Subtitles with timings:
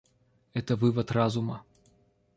[0.55, 1.63] Это вывод разума.